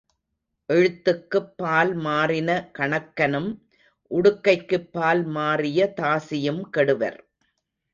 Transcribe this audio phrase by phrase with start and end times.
[0.69, 3.51] எழுத்துக்குப் பால் மாறின கணக்கனும்
[4.11, 7.19] உடுக்கைக்குப் பால் மாறிய தாசியும் கெடுவர்.